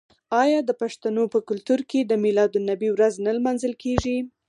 [0.43, 4.17] آیا د پښتنو په کلتور کې د میلاد النبي ورځ نه لمانځل کیږي؟